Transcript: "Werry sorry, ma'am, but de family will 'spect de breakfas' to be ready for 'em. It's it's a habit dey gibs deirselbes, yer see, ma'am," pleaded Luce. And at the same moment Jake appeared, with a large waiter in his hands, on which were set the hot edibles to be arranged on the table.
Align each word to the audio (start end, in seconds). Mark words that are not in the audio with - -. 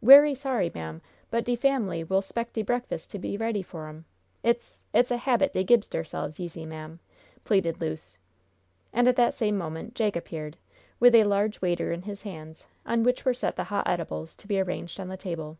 "Werry 0.00 0.34
sorry, 0.34 0.70
ma'am, 0.74 1.02
but 1.30 1.44
de 1.44 1.56
family 1.56 2.02
will 2.02 2.22
'spect 2.22 2.54
de 2.54 2.62
breakfas' 2.62 3.06
to 3.06 3.18
be 3.18 3.36
ready 3.36 3.60
for 3.60 3.86
'em. 3.86 4.06
It's 4.42 4.82
it's 4.94 5.10
a 5.10 5.18
habit 5.18 5.52
dey 5.52 5.62
gibs 5.62 5.90
deirselbes, 5.90 6.38
yer 6.42 6.48
see, 6.48 6.64
ma'am," 6.64 7.00
pleaded 7.44 7.82
Luce. 7.82 8.16
And 8.94 9.06
at 9.06 9.16
the 9.16 9.30
same 9.30 9.58
moment 9.58 9.94
Jake 9.94 10.16
appeared, 10.16 10.56
with 10.98 11.14
a 11.14 11.24
large 11.24 11.60
waiter 11.60 11.92
in 11.92 12.00
his 12.00 12.22
hands, 12.22 12.66
on 12.86 13.02
which 13.02 13.26
were 13.26 13.34
set 13.34 13.56
the 13.56 13.64
hot 13.64 13.86
edibles 13.86 14.34
to 14.36 14.48
be 14.48 14.58
arranged 14.58 14.98
on 14.98 15.08
the 15.08 15.18
table. 15.18 15.58